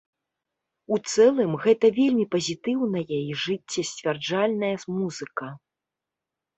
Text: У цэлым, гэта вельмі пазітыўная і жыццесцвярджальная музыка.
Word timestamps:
У 0.95 0.97
цэлым, 1.11 1.51
гэта 1.65 1.85
вельмі 1.99 2.25
пазітыўная 2.37 3.05
і 3.21 3.37
жыццесцвярджальная 3.45 4.75
музыка. 4.99 5.57